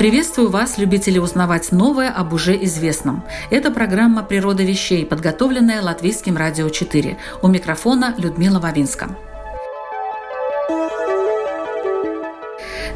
[0.00, 3.22] Приветствую вас, любители узнавать новое об уже известном.
[3.50, 7.18] Это программа «Природа вещей», подготовленная Латвийским радио 4.
[7.42, 9.14] У микрофона Людмила Вавинска.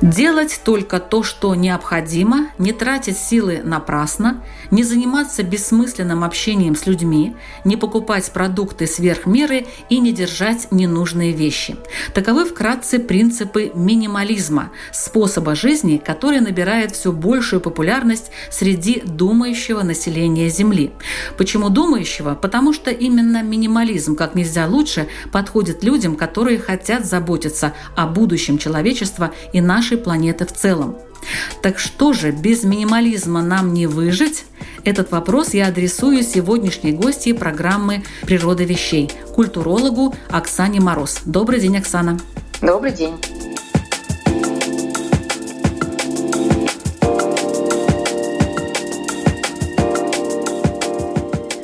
[0.05, 7.35] Делать только то, что необходимо, не тратить силы напрасно, не заниматься бессмысленным общением с людьми,
[7.65, 11.79] не покупать продукты сверх меры и не держать ненужные вещи.
[12.13, 20.93] Таковы вкратце принципы минимализма, способа жизни, который набирает все большую популярность среди думающего населения Земли.
[21.39, 22.35] Почему думающего?
[22.35, 29.33] Потому что именно минимализм как нельзя лучше подходит людям, которые хотят заботиться о будущем человечества
[29.55, 30.97] и нашей нашей планеты в целом.
[31.63, 34.45] Так что же, без минимализма нам не выжить?
[34.85, 41.21] Этот вопрос я адресую сегодняшней гости программы «Природа вещей» культурологу Оксане Мороз.
[41.25, 42.19] Добрый день, Оксана.
[42.61, 43.15] Добрый день.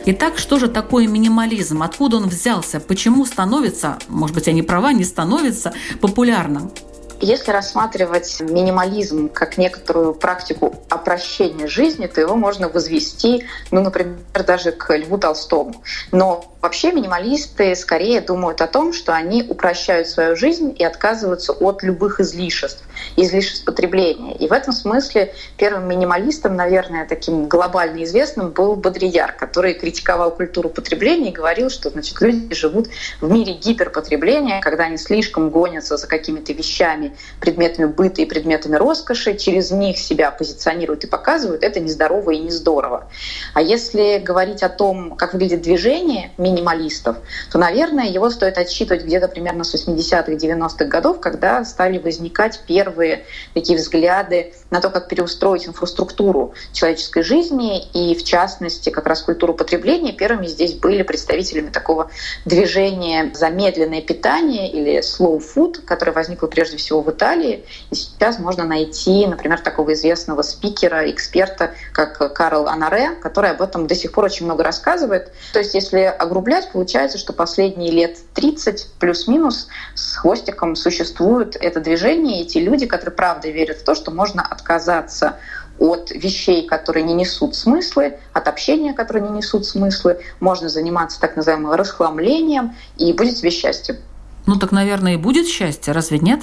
[0.07, 1.83] Итак, что же такое минимализм?
[1.83, 2.81] Откуда он взялся?
[2.81, 6.73] Почему становится, может быть, я не права, не становится популярным?
[7.21, 14.73] Если рассматривать минимализм как некоторую практику опрощения жизни, то его можно возвести, ну, например, даже
[14.73, 15.83] к Льву Толстому.
[16.13, 21.83] Но Вообще минималисты скорее думают о том, что они упрощают свою жизнь и отказываются от
[21.83, 22.85] любых излишеств,
[23.17, 24.37] излишеств потребления.
[24.37, 30.69] И в этом смысле первым минималистом, наверное, таким глобально известным был Бодрияр, который критиковал культуру
[30.69, 32.89] потребления и говорил, что значит, люди живут
[33.23, 39.35] в мире гиперпотребления, когда они слишком гонятся за какими-то вещами, предметами быта и предметами роскоши,
[39.35, 43.09] через них себя позиционируют и показывают, это нездорово и не здорово.
[43.55, 47.17] А если говорить о том, как выглядит движение, минималистов,
[47.51, 53.25] то, наверное, его стоит отсчитывать где-то примерно с 80-х, 90-х годов, когда стали возникать первые
[53.55, 59.55] такие взгляды на то, как переустроить инфраструктуру человеческой жизни и, в частности, как раз культуру
[59.55, 60.13] потребления.
[60.13, 62.11] Первыми здесь были представителями такого
[62.45, 67.65] движения «замедленное питание» или «slow food», которое возникло прежде всего в Италии.
[67.91, 73.87] И сейчас можно найти, например, такого известного спикера, эксперта, как Карл Анаре, который об этом
[73.87, 75.33] до сих пор очень много рассказывает.
[75.53, 82.41] То есть, если огрублять, получается, что последние лет 30 плюс-минус с хвостиком существует это движение,
[82.41, 85.37] и эти люди, которые правда верят в то, что можно отказаться
[85.79, 90.19] от вещей, которые не несут смыслы, от общения, которые не несут смыслы.
[90.41, 93.99] Можно заниматься так называемым расхламлением, и будет тебе счастье.
[94.47, 96.41] Ну так, наверное, и будет счастье, разве нет?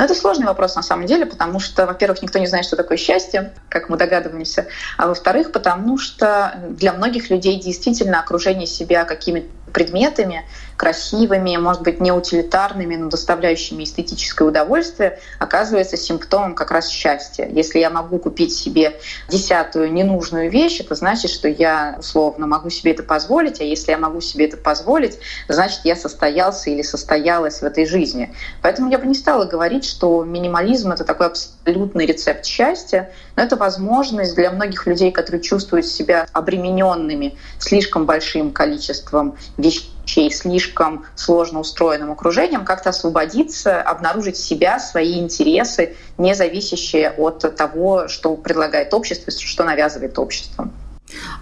[0.00, 2.96] Но это сложный вопрос на самом деле, потому что, во-первых, никто не знает, что такое
[2.96, 4.64] счастье, как мы догадываемся,
[4.96, 10.44] а во-вторых, потому что для многих людей действительно окружение себя какими-то предметами,
[10.76, 17.46] красивыми, может быть, не утилитарными, но доставляющими эстетическое удовольствие, оказывается симптомом как раз счастья.
[17.52, 18.98] Если я могу купить себе
[19.28, 23.98] десятую ненужную вещь, это значит, что я условно могу себе это позволить, а если я
[23.98, 28.34] могу себе это позволить, значит, я состоялся или состоялась в этой жизни.
[28.62, 33.56] Поэтому я бы не стала говорить, что минимализм— это такой абсолютный рецепт счастья, но это
[33.56, 42.10] возможность для многих людей, которые чувствуют себя обремененными слишком большим количеством вещей слишком сложно устроенным
[42.12, 49.64] окружением, как-то освободиться, обнаружить себя, свои интересы, не зависящие от того, что предлагает общество, что
[49.64, 50.70] навязывает общество.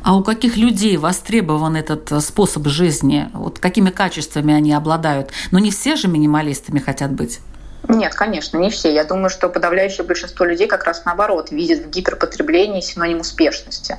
[0.02, 3.28] А у каких людей востребован этот э, способ жизни?
[3.34, 5.30] Вот какими качествами они обладают?
[5.50, 7.40] Но не все же минималистами хотят быть.
[7.88, 8.92] Нет, конечно, не все.
[8.92, 13.96] Я думаю, что подавляющее большинство людей как раз наоборот видят в гиперпотреблении синоним успешности.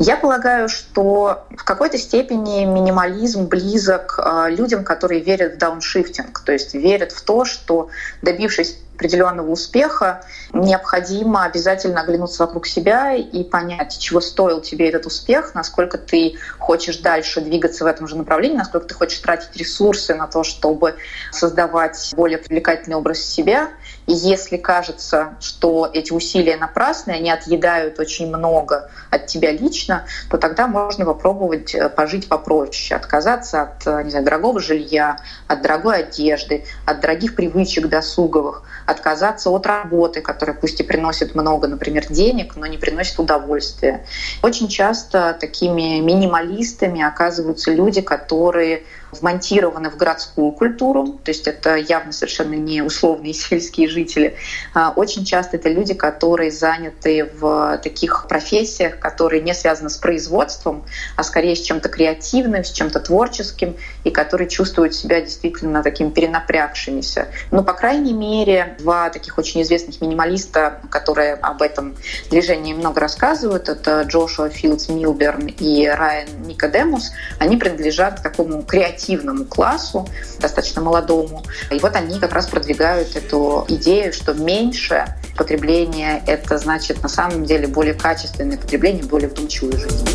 [0.00, 6.50] Я полагаю, что в какой-то степени минимализм близок э, людям, которые верят в дауншифтинг, то
[6.50, 7.90] есть верят в то, что
[8.20, 15.54] добившись определенного успеха, необходимо обязательно оглянуться вокруг себя и понять, чего стоил тебе этот успех,
[15.54, 20.26] насколько ты хочешь дальше двигаться в этом же направлении, насколько ты хочешь тратить ресурсы на
[20.26, 20.96] то, чтобы
[21.32, 23.70] создавать более привлекательный образ себя.
[24.06, 30.36] И если кажется, что эти усилия напрасны, они отъедают очень много от тебя лично, то
[30.36, 36.00] тогда можно попробовать э, пожить попроще, отказаться от э, не знаю, дорогого жилья, от дорогой
[36.00, 42.56] одежды, от дорогих привычек досуговых, отказаться от работы, которая пусть и приносит много, например, денег,
[42.56, 44.04] но не приносит удовольствия.
[44.42, 52.12] Очень часто такими минималистами оказываются люди, которые вмонтированы в городскую культуру, то есть это явно
[52.12, 54.36] совершенно не условные сельские жители.
[54.74, 60.84] А, очень часто это люди, которые заняты в таких профессиях, которые не связаны с производством,
[61.16, 67.28] а скорее с чем-то креативным, с чем-то творческим, и которые чувствуют себя действительно такими перенапрягшимися.
[67.50, 71.96] Но, по крайней мере, два таких очень известных минималиста, которые об этом
[72.30, 78.99] движении много рассказывают, это Джошуа Филдс Милберн и Райан Никодемус, они принадлежат к такому креативному
[79.00, 80.08] креативному классу,
[80.38, 81.42] достаточно молодому.
[81.70, 87.44] И вот они как раз продвигают эту идею, что меньше потребления— это значит на самом
[87.44, 90.06] деле более качественное потребление, более вдумчивую жизнь.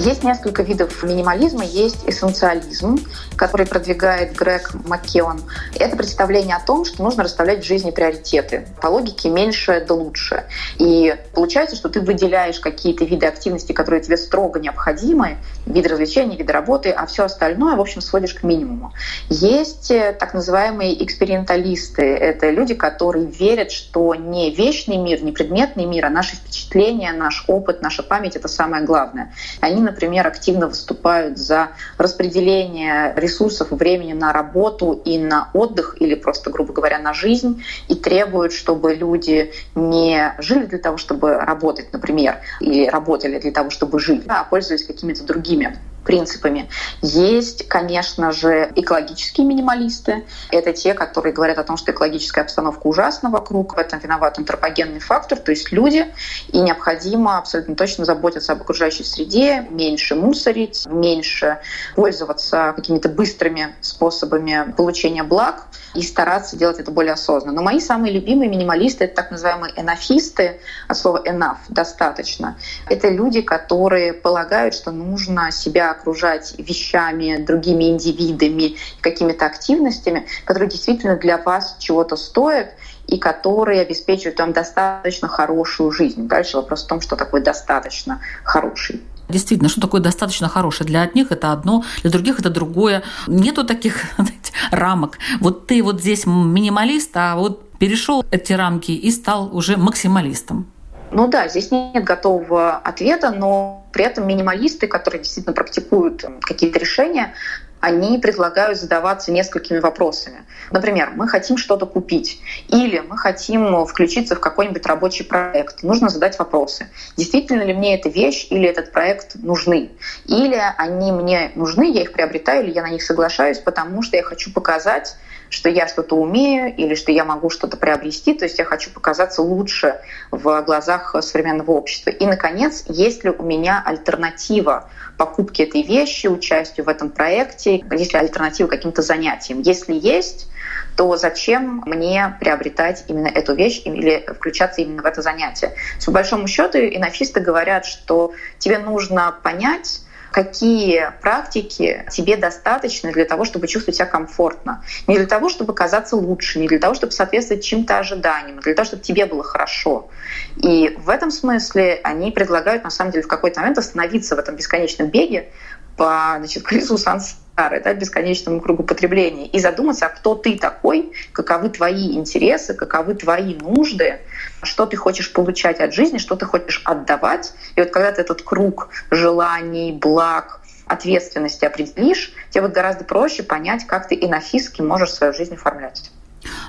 [0.00, 1.62] Есть несколько видов минимализма.
[1.62, 2.98] Есть эссенциализм,
[3.36, 5.42] который продвигает Грег Маккеон.
[5.78, 8.66] Это представление о том, что нужно расставлять в жизни приоритеты.
[8.80, 10.44] По логике меньше да лучше.
[10.78, 15.36] И получается, что ты выделяешь какие-то виды активности, которые тебе строго необходимы,
[15.66, 18.94] виды развлечений, виды работы, а все остальное, в общем, сводишь к минимуму.
[19.28, 22.02] Есть э, так называемые эксперименталисты.
[22.02, 27.44] Это люди, которые верят, что не вечный мир, не предметный мир, а наши впечатления, наш
[27.48, 29.34] опыт, наша память— это самое главное.
[29.60, 36.50] Они например, активно выступают за распределение ресурсов времени на работу и на отдых или просто,
[36.50, 42.38] грубо говоря, на жизнь и требуют, чтобы люди не жили для того, чтобы работать, например,
[42.60, 46.68] или работали для того, чтобы жить, а пользовались какими-то другими принципами.
[47.02, 50.24] Есть, конечно же, экологические минималисты.
[50.50, 55.00] Это те, которые говорят о том, что экологическая обстановка ужасна вокруг, в этом виноват антропогенный
[55.00, 56.06] фактор, то есть люди,
[56.48, 61.58] и необходимо абсолютно точно заботиться об окружающей среде, меньше мусорить, меньше
[61.94, 67.56] пользоваться какими-то быстрыми способами получения благ и стараться делать это более осознанно.
[67.56, 72.56] Но мои самые любимые минималисты— это так называемые энофисты, от слова enough— достаточно.
[72.88, 81.16] Это люди, которые полагают, что нужно себя окружать вещами, другими индивидами, какими-то активностями, которые действительно
[81.16, 82.74] для вас чего-то стоят
[83.06, 86.28] и которые обеспечивают вам достаточно хорошую жизнь.
[86.28, 89.02] Дальше вопрос в том, что такое достаточно хороший.
[89.28, 90.88] Действительно, что такое достаточно хорошее?
[90.88, 93.02] Для одних это одно, для других это другое.
[93.26, 95.18] Нету таких знаете, рамок.
[95.40, 100.66] Вот ты вот здесь минималист, а вот перешел эти рамки и стал уже максималистом.
[101.12, 107.34] Ну да, здесь нет готового ответа, но при этом минималисты, которые действительно практикуют какие-то решения,
[107.80, 110.44] они предлагают задаваться несколькими вопросами.
[110.70, 115.82] Например, мы хотим что-то купить или мы хотим включиться в какой-нибудь рабочий проект.
[115.82, 116.88] Нужно задать вопросы.
[117.16, 119.90] Действительно ли мне эта вещь или этот проект нужны?
[120.26, 124.22] Или они мне нужны, я их приобретаю, или я на них соглашаюсь, потому что я
[124.22, 125.16] хочу показать,
[125.50, 129.42] что я что-то умею или что я могу что-то приобрести, то есть я хочу показаться
[129.42, 130.00] лучше
[130.30, 132.10] в глазах современного общества.
[132.10, 134.88] И, наконец, есть ли у меня альтернатива
[135.18, 139.60] покупке этой вещи, участию в этом проекте, есть ли альтернатива каким-то занятиям.
[139.60, 140.48] Если есть,
[140.96, 145.74] то зачем мне приобретать именно эту вещь или включаться именно в это занятие?
[146.06, 153.44] По большому счету, инофисты говорят, что тебе нужно понять, какие практики тебе достаточно для того,
[153.44, 154.84] чтобы чувствовать себя комфортно.
[155.06, 158.74] Не для того, чтобы казаться лучше, не для того, чтобы соответствовать чьим-то ожиданиям, а для
[158.74, 160.08] того, чтобы тебе было хорошо.
[160.56, 164.56] И в этом смысле они предлагают, на самом деле, в какой-то момент остановиться в этом
[164.56, 165.50] бесконечном беге
[165.96, 171.68] по значит, колесу сансары, да, бесконечному кругу потребления, и задуматься, а кто ты такой, каковы
[171.68, 174.20] твои интересы, каковы твои нужды,
[174.62, 177.52] что ты хочешь получать от жизни, что ты хочешь отдавать.
[177.76, 183.86] И вот когда ты этот круг желаний, благ, ответственности определишь, тебе будет гораздо проще понять,
[183.86, 186.10] как ты инофиски можешь свою жизнь оформлять.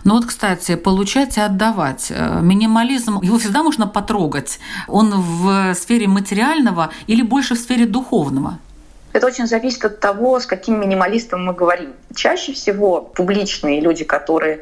[0.03, 2.07] Ну вот, кстати, получать и отдавать.
[2.09, 4.59] Э, минимализм, его всегда можно потрогать.
[4.87, 8.59] Он в сфере материального или больше в сфере духовного?
[9.13, 11.93] Это очень зависит от того, с каким минималистом мы говорим.
[12.15, 14.61] Чаще всего публичные люди, которые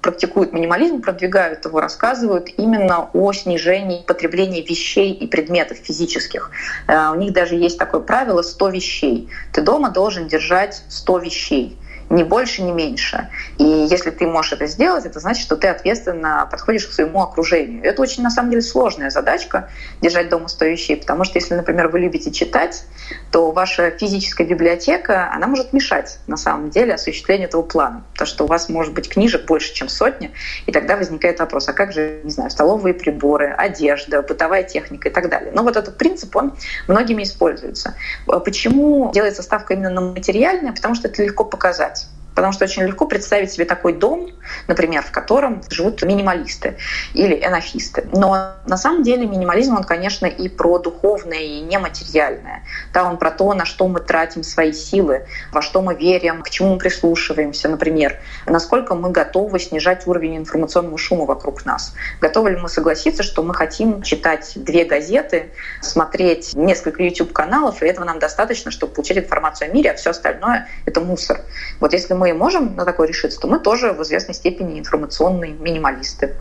[0.00, 6.50] практикуют минимализм, продвигают его, рассказывают именно о снижении потребления вещей и предметов физических.
[6.86, 9.28] Э, у них даже есть такое правило 100 вещей.
[9.52, 11.78] Ты дома должен держать 100 вещей
[12.10, 13.28] ни больше, ни меньше.
[13.58, 17.84] И если ты можешь это сделать, это значит, что ты ответственно подходишь к своему окружению.
[17.84, 19.68] Это очень, на самом деле, сложная задачка—
[20.00, 22.84] держать дома 100 вещей, потому что если, например, вы любите читать,
[23.30, 28.04] то ваша физическая библиотека, она может мешать, на самом деле, осуществлению этого плана.
[28.12, 30.30] Потому что у вас может быть книжек больше, чем сотня,
[30.66, 35.12] и тогда возникает вопрос, а как же, не знаю, столовые приборы, одежда, бытовая техника и
[35.12, 35.52] так далее.
[35.54, 36.54] Но вот этот принцип, он
[36.86, 37.94] многими используется.
[38.26, 40.72] Почему делается ставка именно на материальное?
[40.72, 41.97] Потому что это легко показать
[42.38, 44.30] потому что очень легко представить себе такой дом,
[44.68, 46.76] например, в котором живут минималисты
[47.12, 48.06] или энофисты.
[48.12, 52.62] Но на самом деле минимализм, он, конечно, и про духовное, и нематериальное.
[52.94, 56.50] Да, он про то, на что мы тратим свои силы, во что мы верим, к
[56.50, 61.92] чему мы прислушиваемся, например, насколько мы готовы снижать уровень информационного шума вокруг нас.
[62.20, 65.50] Готовы ли мы согласиться, что мы хотим читать две газеты,
[65.82, 70.68] смотреть несколько YouTube-каналов, и этого нам достаточно, чтобы получить информацию о мире, а все остальное—
[70.86, 71.40] это мусор.
[71.80, 76.34] Вот если мы можем на такое решиться, то мы тоже в известной степени информационные минималисты.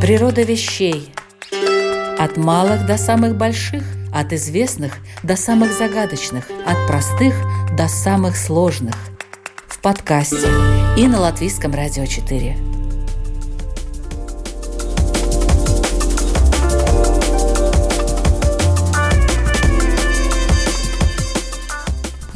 [0.00, 1.12] Природа вещей.
[2.18, 7.34] От малых до самых больших, от известных до самых загадочных, от простых
[7.76, 8.94] до самых сложных.
[9.66, 10.48] В подкасте
[10.96, 12.77] и на Латвийском радио 4.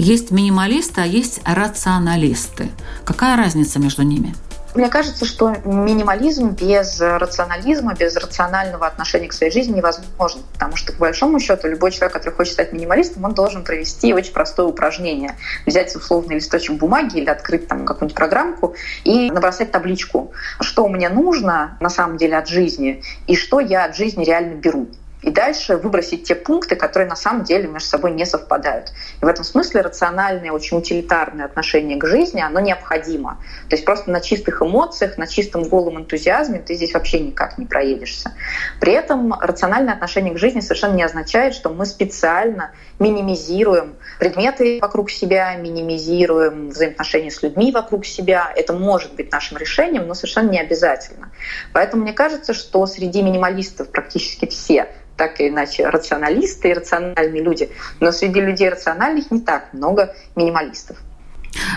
[0.05, 2.71] Есть минималисты, а есть рационалисты.
[3.05, 4.35] Какая разница между ними?
[4.75, 10.41] Мне кажется, что минимализм без рационализма, без рационального отношения к своей жизни невозможен.
[10.55, 14.33] Потому что, по большому счету, любой человек, который хочет стать минималистом, он должен провести очень
[14.33, 15.37] простое упражнение.
[15.67, 21.77] Взять условный листочек бумаги или открыть там какую-нибудь программку и набросать табличку, что мне нужно
[21.79, 24.89] на самом деле от жизни и что я от жизни реально беру
[25.23, 28.93] и дальше выбросить те пункты, которые на самом деле между собой не совпадают.
[29.21, 33.39] И в этом смысле рациональное, очень утилитарное отношение к жизни, оно необходимо.
[33.69, 37.67] То есть просто на чистых эмоциях, на чистом голом энтузиазме ты здесь вообще никак не
[37.67, 38.33] проедешься.
[38.81, 42.73] При этом рациональное отношение к жизни совершенно не означает, что мы специально
[43.03, 48.53] минимизируем предметы вокруг себя, минимизируем взаимоотношения с людьми вокруг себя.
[48.55, 51.31] Это может быть нашим решением, но совершенно не обязательно.
[51.73, 57.71] Поэтому мне кажется, что среди минималистов практически все так или иначе рационалисты и рациональные люди.
[58.01, 60.97] Но среди людей рациональных не так много минималистов.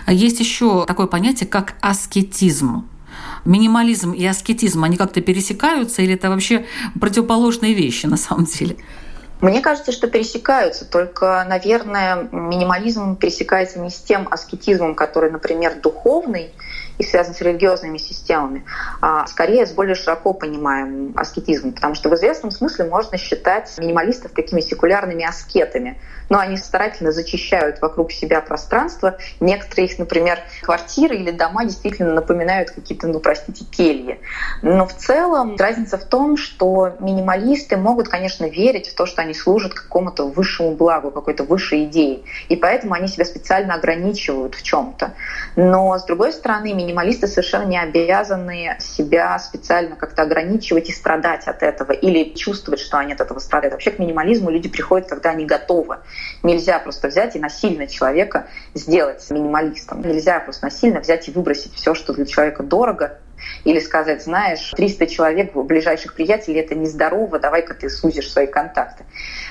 [0.08, 2.88] Есть еще такое понятие, как аскетизм.
[3.44, 6.66] Минимализм и аскетизм, они как-то пересекаются или это вообще
[7.00, 8.78] противоположные вещи на самом деле?
[9.42, 16.54] Мне кажется, что пересекаются, только, наверное, минимализм пересекается не с тем аскетизмом, который, например, духовный,
[16.98, 18.66] и связан с религиозными системами,
[19.02, 24.32] а скорее с более широко понимаемым аскетизмом, потому что в известном смысле можно считать минималистов
[24.32, 26.00] такими секулярными аскетами,
[26.30, 29.18] но они старательно зачищают вокруг себя пространство.
[29.40, 34.20] Некоторые их, например, квартиры или дома действительно напоминают какие-то, ну, простите, кельи.
[34.62, 39.34] Но в целом разница в том, что минималисты могут, конечно, верить в то, что они
[39.34, 42.22] служат какому-то высшему благу, какой-то высшей идее.
[42.50, 45.14] И поэтому они себя специально ограничивают в чем-то.
[45.56, 51.64] Но, с другой стороны, минималисты совершенно не обязаны себя специально как-то ограничивать и страдать от
[51.64, 53.74] этого или чувствовать, что они от этого страдают.
[53.74, 55.98] Вообще к минимализму люди приходят, когда они готовы.
[56.44, 60.02] Нельзя просто взять и насильно человека сделать минималистом.
[60.02, 63.20] Нельзя просто насильно взять и выбросить все, что для человека дорого,
[63.64, 69.04] или сказать, знаешь, 300 человек, ближайших приятелей, это нездорово, давай-ка ты сузишь свои контакты.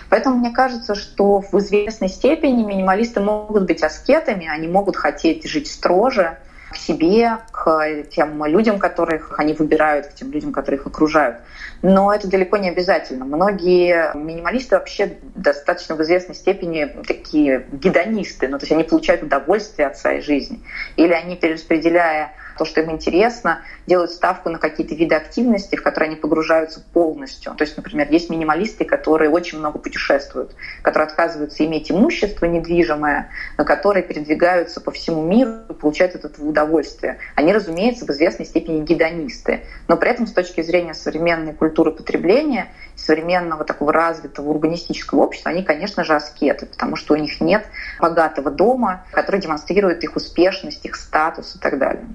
[0.09, 5.71] Поэтому мне кажется, что в известной степени минималисты могут быть аскетами, они могут хотеть жить
[5.71, 6.39] строже,
[6.75, 11.39] к себе, к тем людям, которых они выбирают, к тем людям, которые их окружают.
[11.83, 13.25] Но это далеко не обязательно.
[13.25, 19.89] Многие минималисты вообще достаточно в известной степени такие гедонисты, ну, то есть они получают удовольствие
[19.89, 20.61] от своей жизни.
[20.97, 26.09] Или они, перераспределяя то, что им интересно, делают ставку на какие-то виды активности, в которые
[26.09, 27.55] они погружаются полностью.
[27.55, 33.65] То есть, например, есть минималисты, которые очень много путешествуют, которые отказываются иметь имущество недвижимое, но
[33.65, 37.19] которые передвигаются по всему миру и получают от этого удовольствие.
[37.35, 42.69] Они, разумеется, в известной степени гедонисты, но при этом с точки зрения современной культуры потребления,
[42.97, 47.67] современного такого развитого урбанистического общества, они, конечно же, аскеты, потому что у них нет
[48.01, 52.07] богатого дома, который демонстрирует их успешность, их статус и так далее.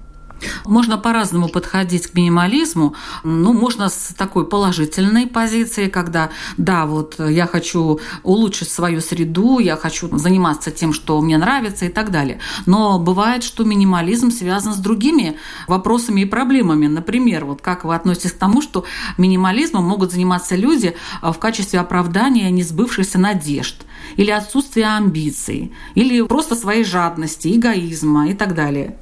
[0.66, 2.96] Можно по-разному подходить к минимализму.
[3.24, 9.76] Ну, можно с такой положительной позиции, когда, да, вот я хочу улучшить свою среду, я
[9.76, 12.40] хочу заниматься тем, что мне нравится и так далее.
[12.66, 16.88] Но бывает, что минимализм связан с другими вопросами и проблемами.
[16.88, 18.86] Например, вот как вы относитесь к тому, что
[19.18, 26.84] минимализмом могут заниматься люди в качестве оправдания несбывшихся надежд или отсутствия амбиций, или просто своей
[26.84, 28.98] жадности, эгоизма и так далее.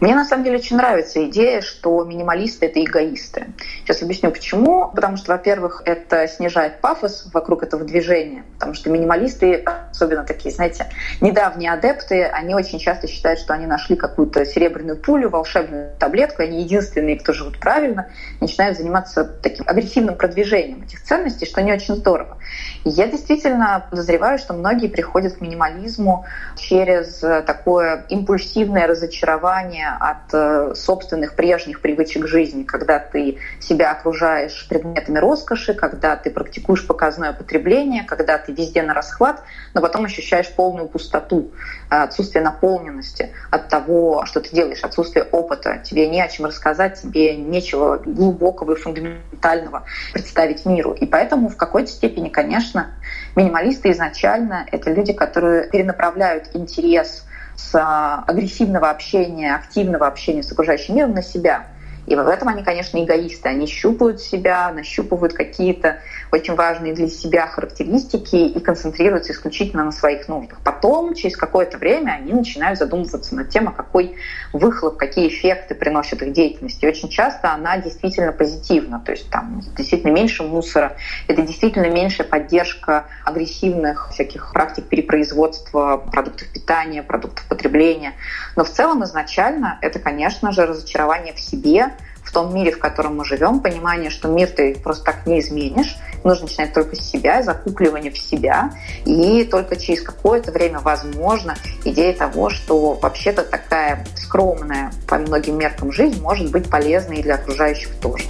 [0.00, 3.46] Мне на самом деле очень нравится идея, что минималисты— это эгоисты.
[3.82, 4.90] Сейчас объясню почему.
[4.94, 8.44] Потому что, во-первых, это снижает пафос вокруг этого движения.
[8.54, 10.86] Потому что минималисты особенно такие, знаете,
[11.20, 16.62] недавние адепты, они очень часто считают, что они нашли какую-то серебряную пулю, волшебную таблетку, они
[16.62, 18.10] единственные, кто живут правильно,
[18.40, 22.38] начинают заниматься таким агрессивным продвижением этих ценностей, что не очень здорово.
[22.84, 26.26] И я действительно подозреваю, что многие приходят к минимализму
[26.56, 35.18] через такое импульсивное разочарование от э, собственных прежних привычек жизни, когда ты себя окружаешь предметами
[35.18, 39.42] роскоши, когда ты практикуешь показное потребление, когда ты везде на расхват,
[39.74, 41.52] но потом ощущаешь полную пустоту,
[41.90, 45.80] э, отсутствие наполненности от того, что ты делаешь, отсутствие опыта.
[45.84, 50.92] Тебе не о чем рассказать, тебе нечего глубокого и фундаментального представить миру.
[50.92, 52.90] И поэтому в какой-то степени, конечно,
[53.34, 57.24] минималисты изначально— это люди, которые перенаправляют интерес
[57.56, 57.78] с
[58.26, 61.66] агрессивного общения, активного общения с окружающим миром на себя—
[62.06, 63.48] и в этом они, конечно, эгоисты.
[63.48, 65.98] Они щупают себя, нащупывают какие-то
[66.32, 70.58] очень важные для себя характеристики и концентрируются исключительно на своих нуждах.
[70.64, 74.16] Потом, через какое-то время, они начинают задумываться над тем, а какой
[74.52, 76.82] выхлоп, какие эффекты приносит их деятельность.
[76.82, 79.00] И очень часто она действительно позитивна.
[79.04, 80.96] То есть там действительно меньше мусора,
[81.26, 88.12] это действительно меньшая поддержка агрессивных всяких практик перепроизводства продуктов питания, продуктов потребления.
[88.54, 91.95] Но в целом изначально это, конечно же, разочарование в себе,
[92.36, 96.44] том мире, в котором мы живем, понимание, что мир ты просто так не изменишь, нужно
[96.44, 98.72] начинать только с себя, закупливание в себя,
[99.06, 105.90] и только через какое-то время, возможно, идея того, что вообще-то такая скромная по многим меркам
[105.92, 108.26] жизнь может быть полезной и для окружающих тоже.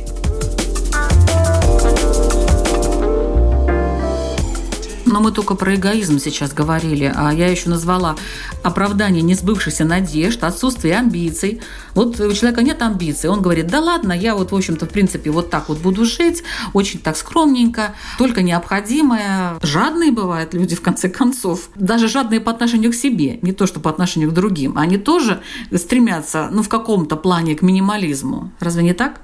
[5.17, 8.17] Но мы только про эгоизм сейчас говорили, а я еще назвала
[8.63, 11.63] оправдание несбывшихся надежд, отсутствие амбиций.
[11.95, 15.31] Вот у человека нет амбиций, он говорит, да ладно, я вот, в общем-то, в принципе,
[15.31, 16.43] вот так вот буду жить,
[16.75, 19.55] очень так скромненько, только необходимое.
[19.63, 23.81] Жадные бывают люди, в конце концов, даже жадные по отношению к себе, не то, что
[23.81, 24.77] по отношению к другим.
[24.77, 25.41] Они тоже
[25.75, 28.53] стремятся, ну, в каком-то плане к минимализму.
[28.61, 29.23] Разве не так?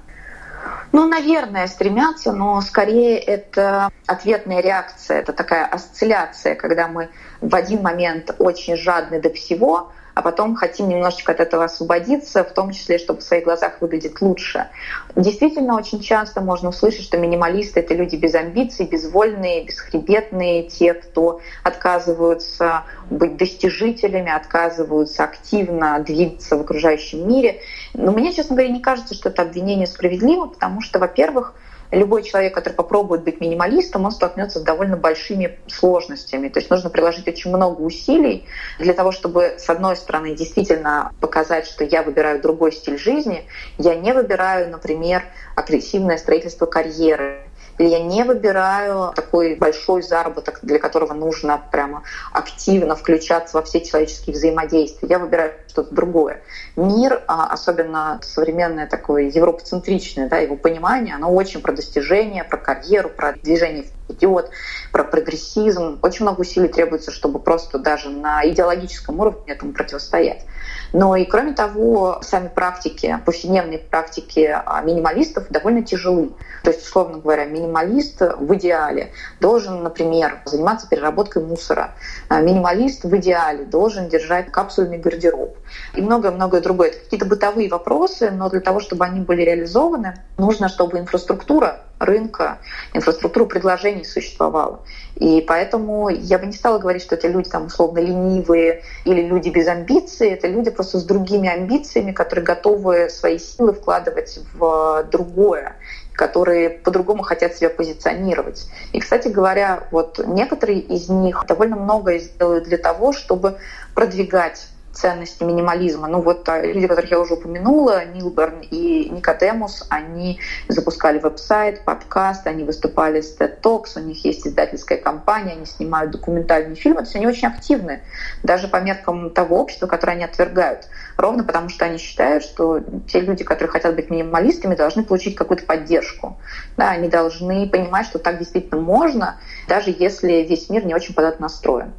[0.93, 7.09] Ну, наверное, стремятся, но скорее это ответная реакция, это такая осцилляция, когда мы
[7.41, 12.53] в один момент очень жадны до всего, а потом хотим немножечко от этого освободиться, в
[12.53, 14.69] том числе, чтобы в своих глазах выглядеть лучше.
[15.17, 21.41] Действительно, очень часто можно услышать, что минималисты— это люди без амбиций, безвольные, бесхребетные, те, кто
[21.63, 27.61] отказываются быть достижителями, отказываются активно двигаться в окружающем мире.
[27.95, 31.55] Но мне, честно говоря, не кажется, что это обвинение справедливо, потому что, во-первых,
[31.93, 36.49] любой человек, который попробует быть минималистом, он столкнется с довольно большими сложностями.
[36.49, 38.47] То есть нужно приложить очень много усилий
[38.79, 43.45] для того, чтобы, с одной стороны, действительно показать, что я выбираю другой стиль жизни,
[43.79, 45.23] я не выбираю, например,
[45.55, 47.43] агрессивное строительство карьеры,
[47.79, 53.81] или я не выбираю такой большой заработок, для которого нужно прямо активно включаться во все
[53.81, 55.09] человеческие взаимодействия.
[55.09, 56.43] Я выбираю что-то другое.
[56.77, 63.09] Мир, а, особенно современное такое европоцентричное, да, его понимание, оно очень про достижения, про карьеру,
[63.09, 64.51] про движение вперед,
[64.93, 65.99] про прогрессизм.
[66.03, 70.45] Очень много усилий требуется, чтобы просто даже на идеологическом уровне этому противостоять.
[70.93, 76.33] Но и кроме того, сами практики, повседневные практики а, минималистов довольно тяжелы.
[76.63, 81.95] То есть, условно говоря, минималист в идеале должен, например, заниматься переработкой мусора.
[82.29, 85.57] А, минималист в идеале должен держать капсульный гардероб.
[85.95, 86.89] И многое-многое другое.
[86.89, 92.59] Это какие-то бытовые вопросы, но для того, чтобы они были реализованы, нужно, чтобы инфраструктура рынка,
[92.95, 94.81] инфраструктура предложений существовала.
[95.17, 99.51] И поэтому я бы не стала говорить, что это люди там условно ленивые или люди
[99.51, 100.31] без амбиций.
[100.31, 105.77] Это люди просто с другими амбициями, которые готовы свои силы вкладывать в другое
[106.15, 108.67] которые по-другому хотят себя позиционировать.
[108.93, 113.57] И, кстати говоря, вот некоторые из них довольно многое сделают для того, чтобы
[113.95, 116.07] продвигать ценности минимализма.
[116.09, 122.47] Ну вот а, люди, которых я уже упомянула, Нилберн и Никодемус, они запускали веб-сайт, подкаст,
[122.47, 127.05] они выступали с TED Talks, у них есть издательская компания, они снимают документальные фильмы, то
[127.05, 128.03] есть они очень активны,
[128.43, 130.89] даже по меркам того общества, которое они отвергают.
[131.17, 135.65] Ровно потому, что они считают, что те люди, которые хотят быть минималистами, должны получить какую-то
[135.65, 136.39] поддержку.
[136.77, 141.25] Да, они должны понимать, что так действительно можно, даже если весь мир не очень под
[141.25, 141.93] это настроен.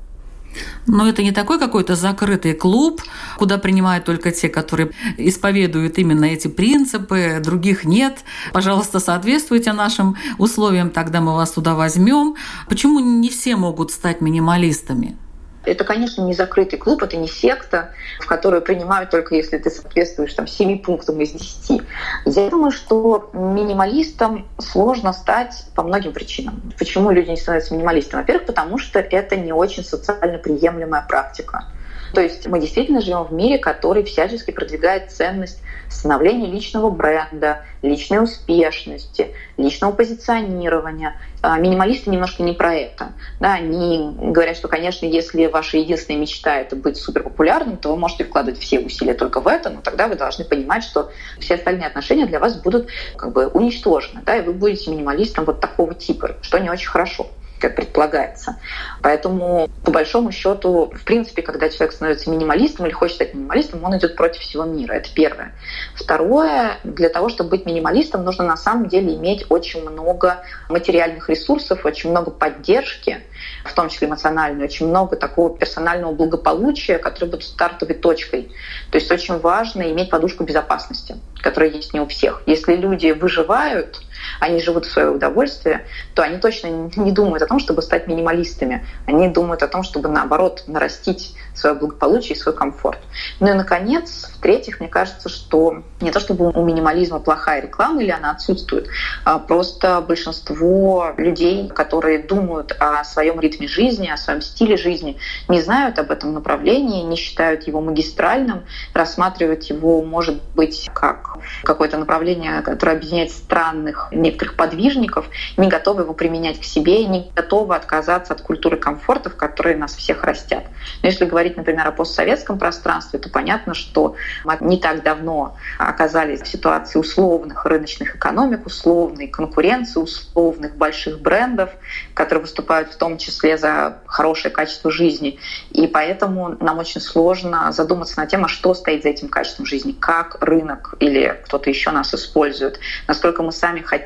[0.87, 3.01] Но это не такой какой-то закрытый клуб,
[3.37, 8.19] куда принимают только те, которые исповедуют именно эти принципы, других нет.
[8.51, 12.35] Пожалуйста, соответствуйте нашим условиям, тогда мы вас туда возьмем.
[12.67, 15.17] Почему не все могут стать минималистами?
[15.65, 20.33] Это, конечно, не закрытый клуб, это не секта, в которую принимают только если ты соответствуешь
[20.33, 21.81] там, 7 пунктам из 10.
[22.25, 26.73] Я думаю, что минималистом сложно стать по многим причинам.
[26.77, 28.21] Почему люди не становятся минималистами?
[28.21, 31.65] Во-первых, потому что это не очень социально приемлемая практика.
[32.13, 38.23] То есть мы действительно живем в мире, который всячески продвигает ценность становления личного бренда, личной
[38.23, 41.15] успешности, личного позиционирования.
[41.41, 43.13] А, минималисты немножко не про это.
[43.39, 48.25] Да, они говорят, что, конечно, если ваша единственная мечта— это быть суперпопулярным, то вы можете
[48.25, 52.27] вкладывать все усилия только в это, но тогда вы должны понимать, что все остальные отношения
[52.27, 56.59] для вас будут как бы уничтожены, да, и вы будете минималистом вот такого типа, что
[56.59, 57.27] не очень хорошо
[57.63, 58.57] как предполагается.
[59.01, 63.97] Поэтому, по большому счету, в принципе, когда человек становится минималистом или хочет стать минималистом, он
[63.97, 64.93] идет против всего мира.
[64.93, 65.53] Это первое.
[65.95, 71.85] Второе, для того, чтобы быть минималистом, нужно на самом деле иметь очень много материальных ресурсов,
[71.85, 73.21] очень много поддержки,
[73.63, 78.51] в том числе эмоциональной, очень много такого персонального благополучия, которое будет стартовой точкой.
[78.91, 82.43] То есть очень важно иметь подушку безопасности, которая есть не у всех.
[82.45, 84.01] Если люди выживают,
[84.39, 88.85] они живут в свое удовольствие, то они точно не думают о том, чтобы стать минималистами.
[89.05, 92.99] Они думают о том, чтобы наоборот нарастить свое благополучие и свой комфорт.
[93.39, 98.11] Ну и, наконец, в-третьих, мне кажется, что не то чтобы у минимализма плохая реклама или
[98.11, 98.87] она отсутствует,
[99.23, 105.61] а просто большинство людей, которые думают о своем ритме жизни, о своем стиле жизни, не
[105.61, 112.61] знают об этом направлении, не считают его магистральным, рассматривают его, может быть, как какое-то направление,
[112.61, 118.41] которое объединяет странных некоторых подвижников, не готовы его применять к себе, не готовы отказаться от
[118.41, 120.63] культуры комфорта, в которой нас всех растят.
[121.01, 126.41] Но если говорить например, о постсоветском пространстве, то понятно, что мы не так давно оказались
[126.41, 131.69] в ситуации условных рыночных экономик, условной конкуренции, условных больших брендов,
[132.13, 135.39] которые выступают в том числе за хорошее качество жизни.
[135.71, 139.91] И поэтому нам очень сложно задуматься над тем, а что стоит за этим качеством жизни,
[139.91, 144.02] как рынок или кто-то еще нас использует, насколько мы сами хотим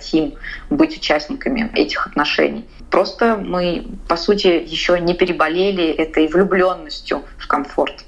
[0.70, 2.66] быть участниками этих отношений.
[2.90, 8.06] Просто мы, по сути, еще не переболели этой влюбленностью в комфорт.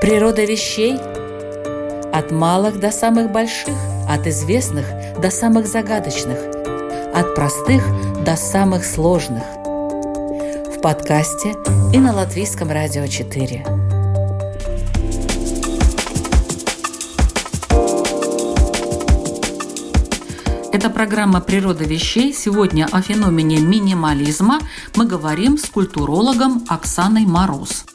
[0.00, 0.96] Природа вещей
[2.12, 3.74] от малых до самых больших,
[4.08, 4.84] от известных
[5.20, 6.38] до самых загадочных,
[7.14, 7.82] от простых
[8.24, 9.42] до самых сложных.
[10.76, 11.54] В подкасте
[11.92, 13.83] и на Латвийском радио 4.
[20.84, 22.34] Это программа «Природа вещей».
[22.34, 24.60] Сегодня о феномене минимализма
[24.96, 27.86] мы говорим с культурологом Оксаной Мороз.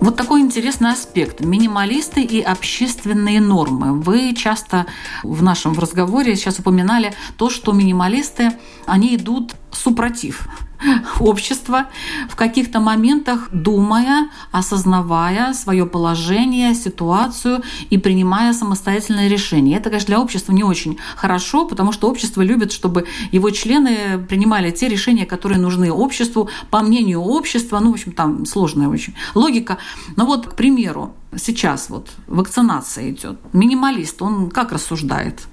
[0.00, 1.38] Вот такой интересный аспект.
[1.38, 3.92] Минималисты и общественные нормы.
[4.00, 4.86] Вы часто
[5.22, 8.50] в нашем разговоре сейчас упоминали то, что минималисты,
[8.86, 10.48] они идут супротив
[11.20, 11.86] общества,
[12.28, 19.78] в каких-то моментах думая, осознавая свое положение, ситуацию и принимая самостоятельное решение.
[19.78, 24.70] Это, конечно, для общества не очень хорошо, потому что общество любит, чтобы его члены принимали
[24.70, 27.78] те решения, которые нужны обществу, по мнению общества.
[27.80, 29.78] Ну, в общем, там сложная очень логика.
[30.16, 33.38] Но вот, к примеру, сейчас вот вакцинация идет.
[33.52, 35.46] Минималист, он как рассуждает?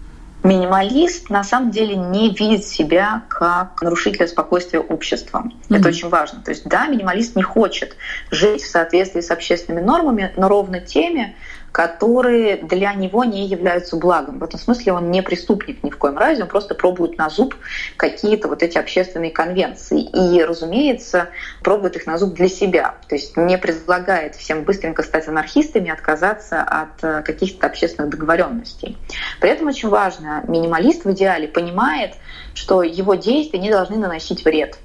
[0.49, 5.43] Минималист на самом деле не видит себя как нарушителя спокойствия общества.
[5.45, 5.77] Mm-hmm.
[5.77, 6.41] Это очень важно.
[6.41, 7.95] То есть да, минималист не хочет
[8.31, 11.35] жить в соответствии с общественными нормами, но ровно теми,
[11.71, 14.39] которые для него не являются благом.
[14.39, 17.55] В этом смысле он не преступник ни в коем разе, он просто пробует на зуб
[17.97, 20.01] какие-то вот эти общественные конвенции.
[20.01, 21.29] И, разумеется,
[21.63, 22.95] пробует их на зуб для себя.
[23.07, 28.97] То есть не предлагает всем быстренько стать анархистами, отказаться от э, каких-то общественных договоренностей.
[29.39, 32.13] При этом очень важно, минималист в идеале понимает,
[32.53, 34.77] что его действия не должны наносить вред.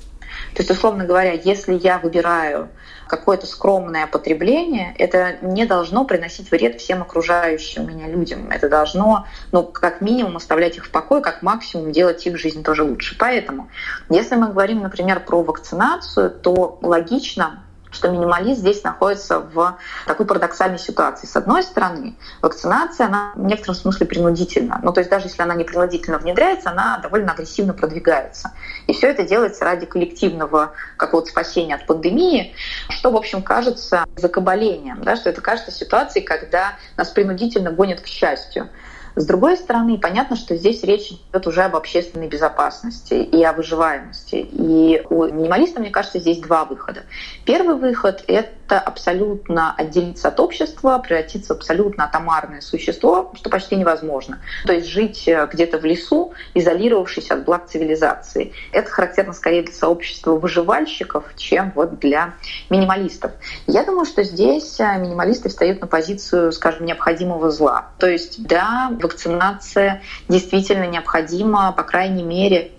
[0.54, 2.68] То есть, условно говоря, если я выбираю
[3.16, 8.50] какое-то скромное потребление, это не должно приносить вред всем окружающим меня людям.
[8.50, 12.82] Это должно, ну, как минимум, оставлять их в покое, как максимум делать их жизнь тоже
[12.82, 13.16] лучше.
[13.18, 13.68] Поэтому,
[14.10, 17.63] если мы говорим, например, про вакцинацию, то логично
[17.94, 21.26] что минималист здесь находится в такой парадоксальной ситуации.
[21.26, 24.80] С одной стороны, вакцинация, она в некотором смысле принудительна.
[24.82, 28.52] Ну, то есть даже если она не принудительно внедряется, она довольно агрессивно продвигается.
[28.86, 32.54] И все это делается ради коллективного какого-то спасения от пандемии,
[32.90, 38.06] что, в общем, кажется закабалением, да, что это кажется ситуацией, когда нас принудительно гонят к
[38.06, 38.68] счастью.
[39.16, 44.46] С другой стороны, понятно, что здесь речь идет уже об общественной безопасности и о выживаемости.
[44.50, 47.02] И у минималиста, мне кажется, здесь два выхода.
[47.44, 54.40] Первый выход— это абсолютно отделиться от общества, превратиться в абсолютно атомарное существо, что почти невозможно.
[54.66, 58.52] То есть жить э, где-то в лесу, изолировавшись от благ цивилизации.
[58.72, 62.34] Это характерно скорее для сообщества выживальщиков, чем вот для
[62.70, 63.32] минималистов.
[63.66, 67.90] Я думаю, что здесь э, минималисты встают на позицию, скажем, необходимого зла.
[67.98, 72.72] То есть, да, вакцинация действительно необходима, по крайней мере,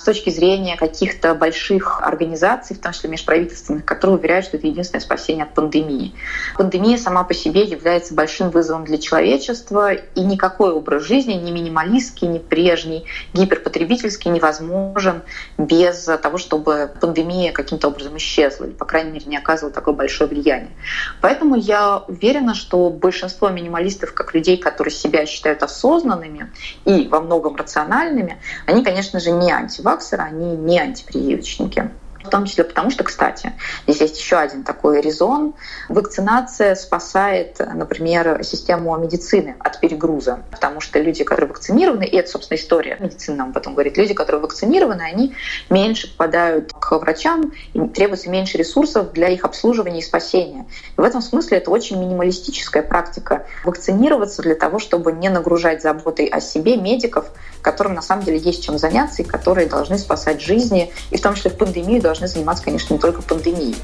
[0.00, 5.02] с точки зрения каких-то больших организаций, в том числе межправительственных, которые уверяют, что это единственное
[5.02, 6.14] спасение от пандемии.
[6.56, 12.28] Пандемия сама по себе является большим вызовом для человечества, и никакой образ жизни, ни минималистский,
[12.28, 15.22] ни прежний, гиперпотребительский невозможен
[15.58, 20.30] без того, чтобы пандемия каким-то образом исчезла, или, по крайней мере, не оказывала такое большое
[20.30, 20.72] влияние.
[21.20, 26.50] Поэтому я уверена, что большинство минималистов, как людей, которые себя считают осознанными
[26.86, 31.90] и во многом рациональными, они, конечно же, не антивакцинации антиваксеры, они не антипрививочники.
[32.22, 33.52] В том числе потому, что, кстати,
[33.86, 35.54] здесь есть еще один такой резон.
[35.88, 42.58] Вакцинация спасает, например, систему медицины от перегруза, потому что люди, которые вакцинированы, и это, собственно,
[42.58, 45.34] история медицины нам потом говорит, люди, которые вакцинированы, они
[45.70, 50.66] меньше попадают к врачам, и требуется меньше ресурсов для их обслуживания и спасения.
[50.96, 56.26] И в этом смысле это очень минималистическая практика вакцинироваться для того, чтобы не нагружать заботой
[56.26, 57.30] о себе медиков,
[57.62, 61.34] которым на самом деле есть чем заняться и которые должны спасать жизни, и в том
[61.34, 63.76] числе в пандемию должны заниматься, конечно, не только пандемией.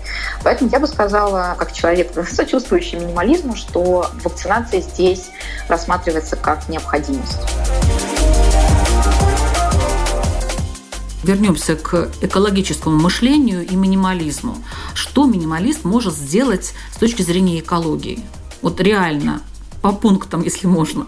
[0.43, 5.31] Поэтому я бы сказала, как человек, сочувствующий минимализму, что вакцинация здесь
[5.69, 7.39] рассматривается как необходимость.
[11.23, 14.57] Вернемся к экологическому мышлению и минимализму.
[14.95, 18.21] Что минималист может сделать с точки зрения экологии?
[18.63, 19.41] Вот реально,
[19.83, 21.07] по пунктам, если можно.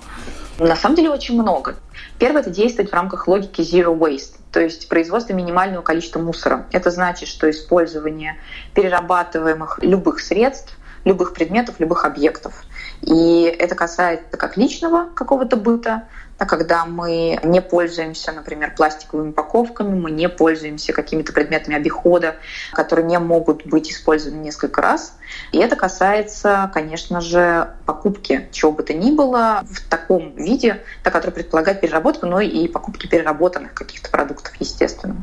[0.58, 1.76] На самом деле очень много.
[2.18, 6.66] Первое— это действовать в рамках логики zero waste, то есть производство минимального количества мусора.
[6.72, 8.36] Это значит, что использование
[8.74, 12.64] перерабатываемых любых средств, любых предметов, любых объектов.
[13.02, 16.04] И это касается как личного какого-то быта,
[16.46, 22.36] когда мы не пользуемся, например, пластиковыми упаковками, мы не пользуемся какими-то предметами обихода,
[22.72, 25.14] которые не могут быть использованы несколько раз.
[25.52, 31.32] И это касается, конечно же, покупки чего бы то ни было в таком виде, который
[31.32, 35.16] предполагает переработку, но и покупки переработанных каких-то продуктов, естественно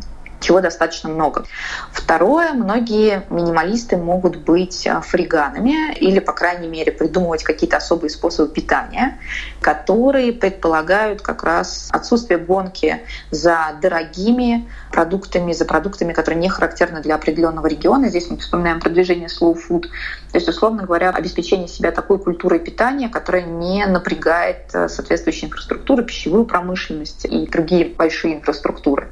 [0.46, 1.46] чего достаточно много.
[1.92, 8.54] Второе, многие минималисты могут быть а, фриганами или, по крайней мере, придумывать какие-то особые способы
[8.54, 9.20] питания,
[9.60, 17.16] которые предполагают как раз отсутствие гонки за дорогими продуктами, за продуктами, которые не характерны для
[17.16, 18.10] определенного региона.
[18.10, 19.88] Здесь мы вспоминаем продвижение slow food.
[20.32, 26.04] То есть, условно говоря, обеспечение себя такой культурой питания, которая не напрягает а, соответствующую инфраструктуру,
[26.04, 29.08] пищевую промышленность и другие большие инфраструктуры.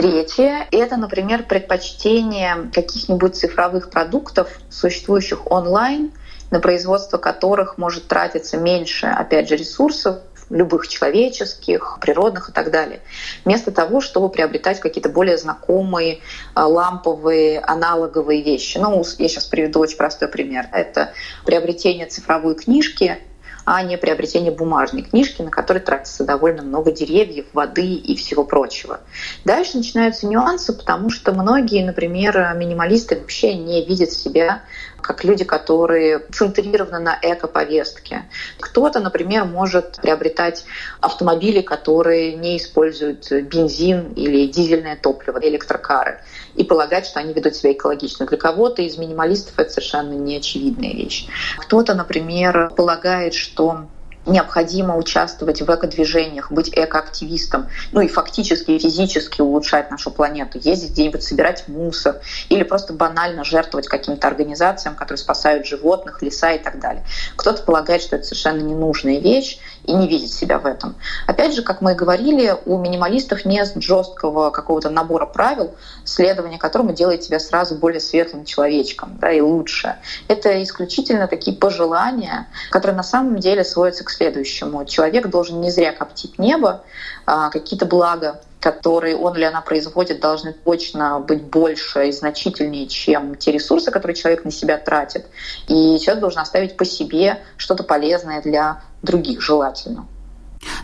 [0.00, 6.12] Третье— это, например, предпочтение каких-нибудь цифровых продуктов, существующих онлайн,
[6.50, 13.00] на производство которых может тратиться меньше, опять же, ресурсов, любых человеческих, природных и так далее,
[13.44, 16.20] вместо того, чтобы приобретать какие-то более знакомые
[16.54, 18.78] а, ламповые аналоговые вещи.
[18.78, 20.66] Ну, я сейчас приведу очень простой пример.
[20.72, 21.12] Это
[21.44, 23.18] приобретение цифровой книжки
[23.64, 29.00] а не приобретение бумажной книжки, на которой тратится довольно много деревьев, воды и всего прочего.
[29.44, 34.62] Дальше начинаются нюансы, потому что многие, например, минималисты вообще не видят себя
[35.00, 38.24] как люди, которые центрированы на эко-повестке.
[38.58, 40.64] Кто-то, например, может приобретать
[41.00, 46.20] автомобили, которые не используют бензин или дизельное топливо, электрокары,
[46.60, 48.26] и полагать, что они ведут себя экологично.
[48.26, 51.26] Для кого-то из минималистов это совершенно неочевидная вещь.
[51.58, 53.86] Кто-то, например, полагает, что
[54.26, 61.22] необходимо участвовать в эко-движениях, быть экоактивистом, ну и фактически физически улучшать нашу планету, ездить где-нибудь
[61.22, 62.20] собирать мусор
[62.50, 67.04] или просто банально жертвовать каким-то организациям, которые спасают животных, леса и так далее.
[67.36, 70.94] Кто-то полагает, что это совершенно ненужная вещь и не видит себя в этом.
[71.26, 76.92] Опять же, как мы и говорили, у минималистов нет жесткого какого-то набора правил, следование которому
[76.92, 79.96] делает тебя сразу более светлым человечком да, и лучше.
[80.28, 84.84] Это исключительно такие пожелания, которые на самом деле сводятся к следующему.
[84.84, 86.82] Человек должен не зря коптить небо,
[87.26, 93.34] а какие-то блага которые он или она производит, должны точно быть больше и значительнее, чем
[93.34, 95.26] те ресурсы, которые человек на себя тратит.
[95.68, 100.06] И человек должен оставить по себе что-то полезное для других желательно.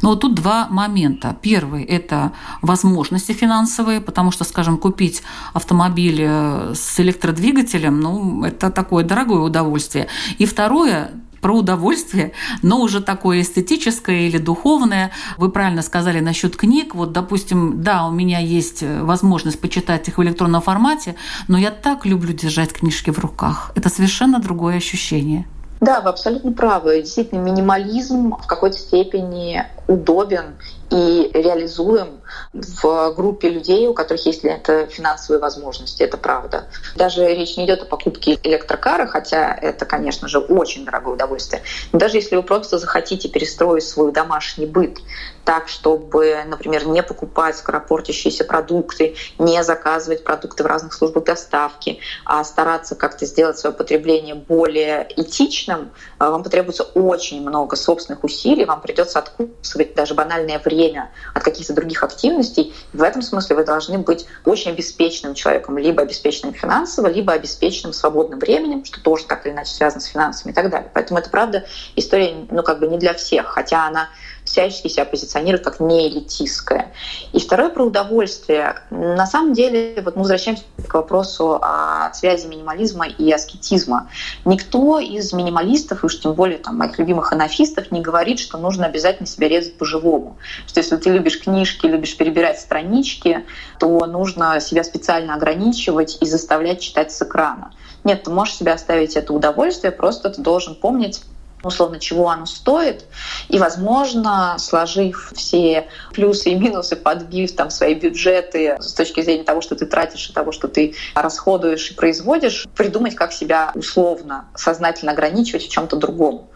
[0.00, 1.36] Но вот тут два момента.
[1.42, 9.04] Первый– это возможности финансовые, потому что, скажем, купить автомобиль э, с электродвигателем, ну, это такое
[9.04, 10.08] дорогое удовольствие.
[10.38, 15.10] И второе про удовольствие, но уже такое эстетическое или духовное.
[15.36, 16.94] Вы правильно сказали насчет книг.
[16.94, 21.16] Вот, допустим, да, у меня есть возможность почитать их в электронном формате,
[21.48, 23.72] но я так люблю держать книжки в руках.
[23.74, 25.46] Это совершенно другое ощущение.
[25.80, 27.02] Да, вы абсолютно правы.
[27.02, 30.54] Действительно, минимализм в какой-то степени удобен
[30.90, 32.08] и реализуем
[32.52, 36.02] в группе людей, у которых есть для этого финансовые возможности.
[36.02, 36.68] Это правда.
[36.94, 41.62] Даже речь не идет о покупке электрокара, хотя это, конечно же, очень дорогое удовольствие.
[41.92, 44.98] Но даже если вы просто захотите перестроить свой домашний быт
[45.46, 52.42] так, чтобы, например, не покупать скоропортящиеся продукты, не заказывать продукты в разных службах доставки, а
[52.42, 58.80] стараться как-то сделать свое потребление более этичным, э, вам потребуется очень много собственных усилий, вам
[58.80, 62.74] придется откусывать даже банальное время от каких-то других активностей.
[62.92, 68.40] В этом смысле вы должны быть очень обеспеченным человеком, либо обеспеченным финансово, либо обеспеченным свободным
[68.40, 70.90] временем, что тоже так или иначе связано с финансами и так далее.
[70.92, 74.08] Поэтому это, правда, история ну, как бы не для всех, хотя она
[74.46, 76.92] всячески себя позиционирует как неэлитистская.
[77.32, 78.76] И второе про удовольствие.
[78.90, 84.08] На самом деле, вот мы возвращаемся к вопросу о связи минимализма и аскетизма.
[84.44, 88.86] Никто из минималистов, и уж тем более там, моих любимых анафистов, не говорит, что нужно
[88.86, 90.38] обязательно себя резать по-живому.
[90.66, 93.44] Что если ты любишь книжки, любишь перебирать странички,
[93.78, 97.72] то нужно себя специально ограничивать и заставлять читать с экрана.
[98.04, 101.22] Нет, ты можешь себе оставить это удовольствие, просто ты должен помнить
[101.66, 103.04] условно, чего оно стоит,
[103.48, 109.60] и, возможно, сложив все плюсы и минусы, подбив там свои бюджеты с точки зрения того,
[109.60, 115.12] что ты тратишь и того, что ты расходуешь и производишь, придумать, как себя условно, сознательно
[115.12, 116.48] ограничивать в чем-то другом.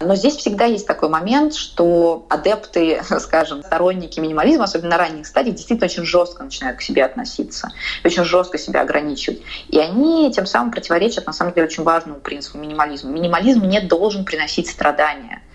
[0.00, 5.56] Но здесь всегда есть такой момент, что адепты, скажем, сторонники минимализма, особенно на ранних стадиях,
[5.56, 7.70] действительно очень жестко начинают к себе относиться,
[8.04, 9.40] очень жестко себя ограничивать.
[9.68, 13.10] И они тем самым противоречат, на самом деле, очень важному принципу минимализма.
[13.10, 15.45] Минимализм не должен приносить страдания.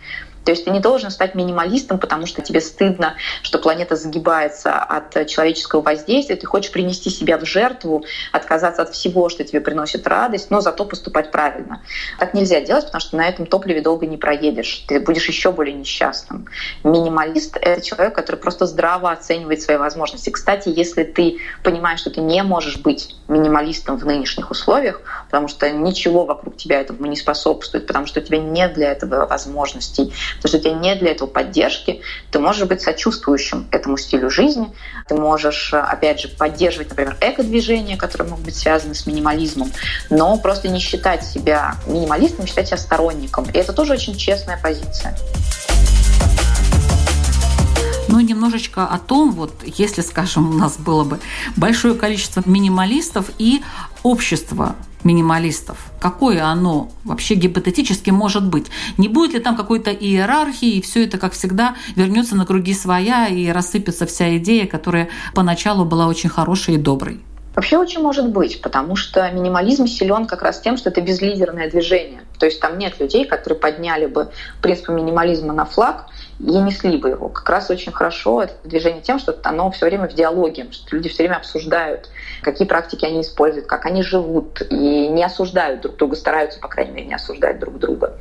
[0.46, 5.28] То есть ты не должен стать минималистом, потому что тебе стыдно, что планета загибается от
[5.28, 10.50] человеческого воздействия, ты хочешь принести себя в жертву, отказаться от всего, что тебе приносит радость,
[10.50, 11.82] но зато поступать правильно.
[12.20, 15.76] Так нельзя делать, потому что на этом топливе долго не проедешь, ты будешь еще более
[15.76, 16.48] несчастным.
[16.84, 20.30] Минималист— это человек, который просто здраво оценивает свои возможности.
[20.30, 25.70] Кстати, если ты понимаешь, что ты не можешь быть минималистом в нынешних условиях, потому что
[25.70, 30.50] ничего вокруг тебя этому не способствует, потому что у тебя нет для этого возможностей, потому
[30.50, 34.68] что у тебя нет для этого поддержки, ты можешь быть сочувствующим этому стилю жизни,
[35.08, 39.72] ты можешь, опять же, поддерживать, например, эко-движения, которые могут быть связаны с минимализмом,
[40.10, 43.46] но просто не считать себя минималистом, считать себя сторонником.
[43.54, 45.16] И это тоже очень честная позиция.
[48.12, 51.20] Ну, немножечко о том, вот если, скажем, у нас было бы
[51.56, 53.62] большое количество минималистов и
[54.04, 55.78] общество минималистов?
[56.02, 58.68] Какое оно вообще гипотетически может быть?
[58.98, 63.28] Не будет ли там какой-то иерархии, и все это, как всегда, вернется на круги своя
[63.28, 67.22] и рассыпется вся идея, которая поначалу была очень хорошей и доброй?
[67.56, 72.22] Вообще очень может быть, потому что минимализм силен как раз тем, что это безлидерное движение.
[72.40, 76.08] То есть там нет людей, которые подняли бы принцип минимализма на флаг
[76.48, 77.30] и несли бы его.
[77.30, 81.10] Как раз очень хорошо это движение тем, что оно все время в диалоге, что люди
[81.10, 82.10] все время обсуждают,
[82.42, 86.92] какие практики они используют, как они живут, и не осуждают друг друга, стараются, по крайней
[86.92, 88.18] мере, не осуждать друг друга.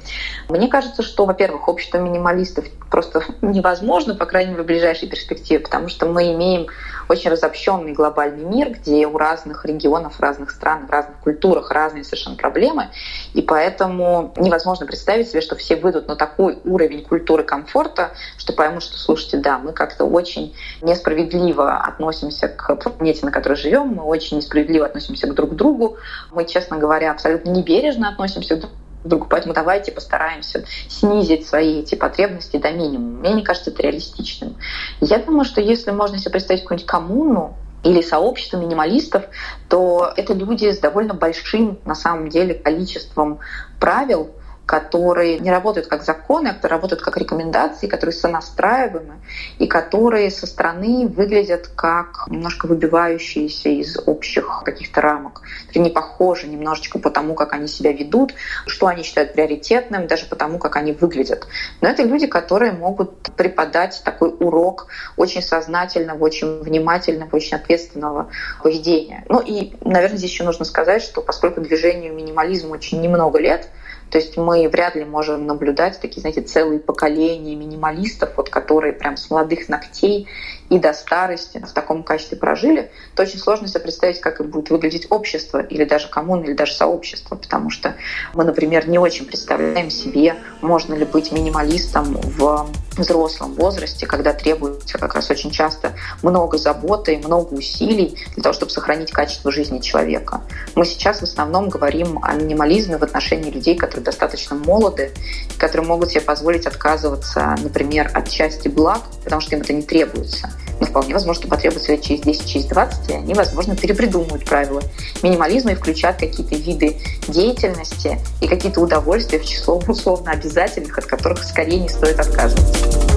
[0.48, 5.88] Мне кажется, что, во-первых, общество минималистов просто невозможно, по крайней мере, в ближайшей перспективе, потому
[5.88, 6.66] что мы имеем
[7.10, 12.36] очень разобщенный глобальный мир, где у разных регионов, разных стран, в разных культурах разные совершенно
[12.36, 12.88] проблемы,
[13.34, 18.84] и поэтому невозможно представить себе, что все выйдут на такой уровень культуры комфорта, что поймут,
[18.84, 24.36] что, слушайте, да, мы как-то очень несправедливо относимся к планете, на которой живем, мы очень
[24.36, 25.96] несправедливо относимся к друг другу,
[26.30, 28.72] мы, честно говоря, абсолютно небережно относимся к друг
[29.04, 29.26] другу.
[29.28, 33.20] Поэтому давайте постараемся снизить свои эти потребности до минимума.
[33.20, 34.56] Мне не кажется это реалистичным.
[35.00, 39.24] Я думаю, что если можно себе представить какую-нибудь коммуну, или сообщество минималистов,
[39.68, 43.38] то это люди с довольно большим, на самом деле, количеством
[43.78, 44.30] правил,
[44.70, 49.14] которые не работают как законы, а которые работают как рекомендации, которые сонастраиваемы
[49.58, 56.46] и которые со стороны выглядят как немножко выбивающиеся из общих каких-то рамок, которые не похожи
[56.46, 58.32] немножечко по тому, как они себя ведут,
[58.68, 61.48] что они считают приоритетным, даже по тому, как они выглядят.
[61.80, 68.30] Но это люди, которые могут преподать такой урок очень сознательного, очень внимательного, очень ответственного
[68.62, 69.24] поведения.
[69.28, 73.66] Ну и, наверное, здесь еще нужно сказать, что поскольку движению минимализма очень немного лет—
[74.10, 79.16] То есть мы вряд ли можем наблюдать такие, знаете, целые поколения минималистов, вот, которые прям
[79.16, 80.26] с молодых ногтей
[80.70, 85.08] и до старости в таком качестве прожили, то очень сложно себе представить, как будет выглядеть
[85.10, 87.96] общество или даже коммуна, или даже сообщество, потому что
[88.34, 94.98] мы, например, не очень представляем себе, можно ли быть минималистом в взрослом возрасте, когда требуется
[94.98, 100.42] как раз очень часто много заботы, много усилий для того, чтобы сохранить качество жизни человека.
[100.76, 105.10] Мы сейчас в основном говорим о минимализме в отношении людей, которые достаточно молоды,
[105.58, 110.50] которые могут себе позволить отказываться, например, от части благ, потому что им это не требуется.
[110.80, 114.82] Но вполне возможно, что потребуется лет через 10, через 20, и они, возможно, перепридумают правила
[115.22, 116.96] минимализма и включат какие-то виды
[117.28, 123.09] деятельности и какие-то удовольствия в число условно обязательных, от которых скорее не стоит отказываться.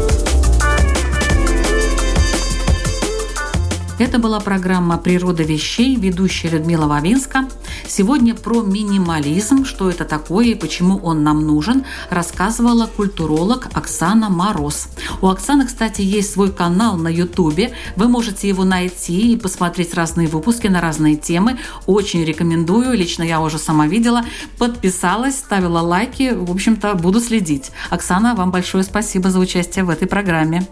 [4.03, 7.47] Это была программа «Природа вещей», ведущая Людмила Вавинска.
[7.87, 14.89] Сегодня про минимализм, что это такое и почему он нам нужен, рассказывала культуролог Оксана Мороз.
[15.21, 17.71] У Оксаны, кстати, есть свой канал на Ютубе.
[17.95, 21.57] Вы можете его найти и посмотреть разные выпуски на разные темы.
[21.85, 22.97] Очень рекомендую.
[22.97, 24.25] Лично я уже сама видела.
[24.57, 26.33] Подписалась, ставила лайки.
[26.33, 27.71] В общем-то, буду следить.
[27.89, 30.67] Оксана, вам большое спасибо за участие в этой программе.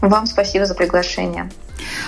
[0.00, 1.50] Вам спасибо за приглашение.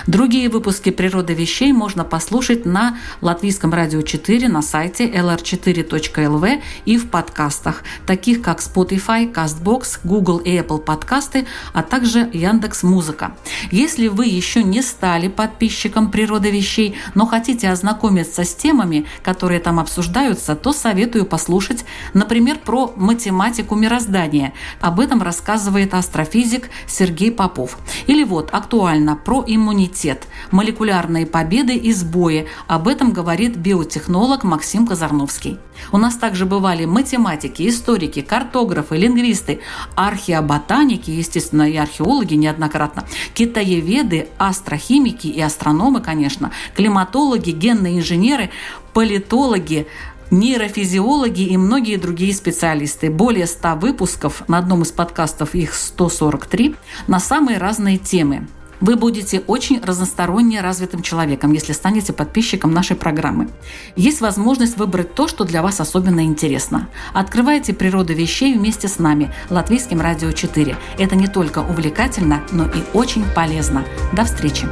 [0.07, 7.09] Другие выпуски «Природы вещей» можно послушать на Латвийском радио 4 на сайте lr4.lv и в
[7.09, 13.35] подкастах, таких как Spotify, CastBox, Google и Apple подкасты, а также Яндекс Музыка.
[13.71, 19.79] Если вы еще не стали подписчиком «Природы вещей», но хотите ознакомиться с темами, которые там
[19.79, 24.53] обсуждаются, то советую послушать, например, про математику мироздания.
[24.81, 27.77] Об этом рассказывает астрофизик Сергей Попов.
[28.07, 32.47] Или вот актуально про иммунитет иммунитет, молекулярные победы и сбои.
[32.67, 35.59] Об этом говорит биотехнолог Максим Казарновский.
[35.91, 39.59] У нас также бывали математики, историки, картографы, лингвисты,
[39.95, 48.49] археоботаники, естественно, и археологи неоднократно, китаеведы, астрохимики и астрономы, конечно, климатологи, генные инженеры,
[48.93, 49.87] политологи,
[50.31, 53.09] нейрофизиологи и многие другие специалисты.
[53.09, 56.75] Более 100 выпусков, на одном из подкастов их 143,
[57.07, 58.47] на самые разные темы.
[58.81, 63.49] Вы будете очень разносторонне развитым человеком, если станете подписчиком нашей программы.
[63.95, 66.89] Есть возможность выбрать то, что для вас особенно интересно.
[67.13, 70.77] Открывайте природу вещей вместе с нами, Латвийским радио 4.
[70.97, 73.83] Это не только увлекательно, но и очень полезно.
[74.13, 74.67] До встречи!